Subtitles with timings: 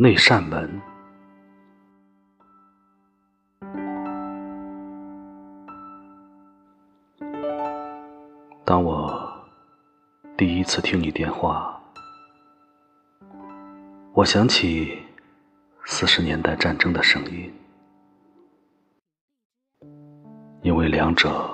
[0.00, 0.80] 那扇门。
[8.64, 9.28] 当我
[10.36, 11.82] 第一次听你电话，
[14.12, 14.96] 我想起
[15.84, 17.52] 四十年代战争的声音，
[20.62, 21.50] 因为两者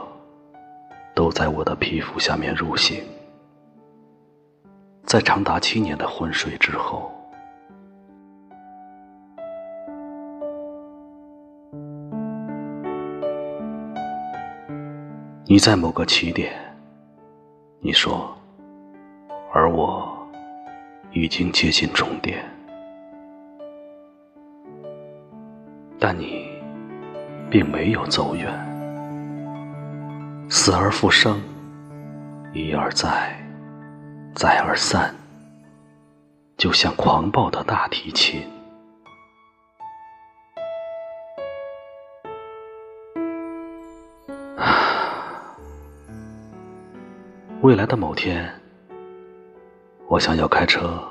[1.14, 3.02] 都在我的皮肤下面入刑，
[5.06, 7.10] 在长达七年的昏睡之后，
[15.46, 16.54] 你在某个起点。
[17.80, 18.34] 你说，
[19.52, 20.26] 而我
[21.12, 22.42] 已经接近终点，
[25.98, 26.48] 但你
[27.50, 28.50] 并没有走远，
[30.48, 31.38] 死而复生，
[32.54, 33.38] 一而再，
[34.34, 35.14] 再而三，
[36.56, 38.40] 就像狂暴的大提琴。
[47.64, 48.46] 未来的某天，
[50.06, 51.02] 我想要开车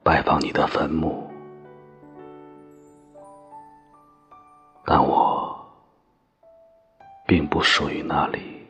[0.00, 1.28] 拜访你的坟墓，
[4.84, 5.52] 但我
[7.26, 8.61] 并不属于那里。